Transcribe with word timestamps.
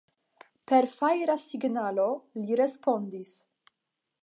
Per 0.71 0.79
fajra 0.93 1.35
signalo, 1.43 2.07
li 2.47 2.59
respondis. 2.63 3.37